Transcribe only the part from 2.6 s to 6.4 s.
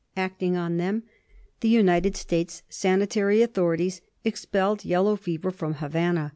sanitary authorities expelled yellow fever from Havana.